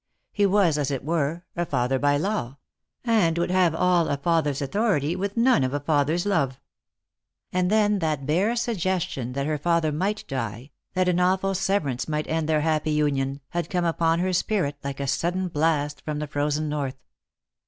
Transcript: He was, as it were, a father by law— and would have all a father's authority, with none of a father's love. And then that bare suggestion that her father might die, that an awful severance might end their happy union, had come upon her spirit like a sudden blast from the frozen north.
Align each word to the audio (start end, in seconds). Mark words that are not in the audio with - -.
He 0.31 0.47
was, 0.47 0.79
as 0.79 0.89
it 0.89 1.05
were, 1.05 1.43
a 1.55 1.63
father 1.63 1.99
by 1.99 2.17
law— 2.17 2.57
and 3.05 3.37
would 3.37 3.51
have 3.51 3.75
all 3.75 4.07
a 4.07 4.17
father's 4.17 4.59
authority, 4.59 5.15
with 5.15 5.37
none 5.37 5.63
of 5.63 5.75
a 5.75 5.79
father's 5.79 6.25
love. 6.25 6.59
And 7.53 7.69
then 7.69 7.99
that 7.99 8.25
bare 8.25 8.55
suggestion 8.55 9.33
that 9.33 9.45
her 9.45 9.59
father 9.59 9.91
might 9.91 10.25
die, 10.27 10.71
that 10.95 11.07
an 11.07 11.19
awful 11.19 11.53
severance 11.53 12.07
might 12.07 12.27
end 12.27 12.49
their 12.49 12.61
happy 12.61 12.89
union, 12.89 13.41
had 13.49 13.69
come 13.69 13.85
upon 13.85 14.17
her 14.17 14.33
spirit 14.33 14.75
like 14.83 14.99
a 14.99 15.05
sudden 15.05 15.49
blast 15.49 16.01
from 16.03 16.17
the 16.17 16.25
frozen 16.25 16.67
north. 16.67 16.97